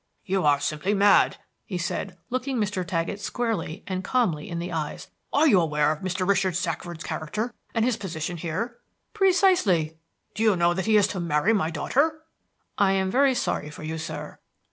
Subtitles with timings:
[0.25, 2.83] "You are simply mad," he said, looking Mr.
[2.83, 5.09] Taggett squarely and calmly in the eyes.
[5.31, 6.27] "Are you aware of Mr.
[6.27, 8.79] Richard Shackford's character and his position here?"
[9.13, 9.99] "Precisely."
[10.33, 12.23] "Do you know that he is to marry my daughter?"
[12.79, 14.39] "I am very sorry for you, sir."